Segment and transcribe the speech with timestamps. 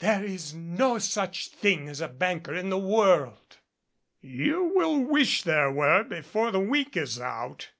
[0.00, 3.56] "There is no such tiling as a banker in the world."
[4.20, 7.70] "You will wish there were before the week is out."